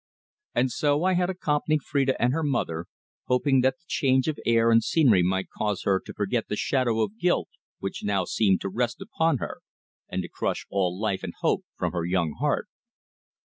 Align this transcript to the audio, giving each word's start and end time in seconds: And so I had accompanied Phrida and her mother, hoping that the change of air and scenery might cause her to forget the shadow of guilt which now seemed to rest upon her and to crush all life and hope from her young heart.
And 0.55 0.71
so 0.71 1.03
I 1.03 1.13
had 1.13 1.29
accompanied 1.29 1.81
Phrida 1.83 2.15
and 2.19 2.33
her 2.33 2.41
mother, 2.41 2.87
hoping 3.25 3.61
that 3.61 3.77
the 3.77 3.85
change 3.85 4.27
of 4.27 4.39
air 4.47 4.71
and 4.71 4.83
scenery 4.83 5.21
might 5.21 5.51
cause 5.55 5.83
her 5.83 5.99
to 6.03 6.13
forget 6.15 6.47
the 6.47 6.55
shadow 6.55 7.01
of 7.01 7.19
guilt 7.19 7.49
which 7.77 8.03
now 8.03 8.25
seemed 8.25 8.61
to 8.61 8.69
rest 8.69 8.99
upon 8.99 9.37
her 9.37 9.61
and 10.09 10.23
to 10.23 10.27
crush 10.27 10.65
all 10.71 10.99
life 10.99 11.21
and 11.21 11.33
hope 11.41 11.65
from 11.77 11.91
her 11.91 12.03
young 12.03 12.33
heart. 12.39 12.67